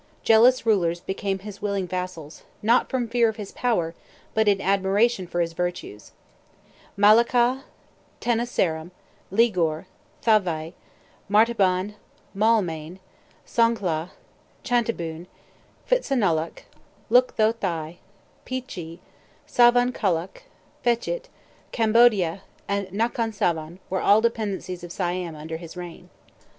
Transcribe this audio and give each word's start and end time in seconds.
Jealous 0.23 0.65
rulers 0.65 0.99
became 0.99 1.37
his 1.37 1.61
willing 1.61 1.85
vassals, 1.85 2.41
not 2.63 2.89
from 2.89 3.07
fear 3.07 3.29
of 3.29 3.35
his 3.35 3.51
power, 3.51 3.93
but 4.33 4.47
in 4.47 4.59
admiration 4.59 5.27
for 5.27 5.41
his 5.41 5.53
virtues. 5.53 6.11
Malacca, 6.97 7.65
Tenasserim, 8.19 8.89
Ligor, 9.31 9.85
Thavai, 10.23 10.73
Martaban, 11.29 11.93
Maulmain, 12.35 12.97
Songkhla, 13.45 14.09
Chantaboon, 14.63 15.27
Phitsanulok, 15.87 16.63
Look 17.11 17.37
Kho 17.37 17.53
Thai, 17.59 17.99
Phi 18.43 18.61
chi, 18.61 18.99
Savan 19.45 19.93
Khalok, 19.93 20.41
Phechit, 20.83 21.25
Cambodia, 21.71 22.41
and 22.67 22.87
Nakhon 22.87 23.31
Savan 23.31 23.77
were 23.87 24.01
all 24.01 24.19
dependencies 24.19 24.83
of 24.83 24.91
Siam 24.91 25.35
under 25.35 25.57
his 25.57 25.77
reign. 25.77 26.09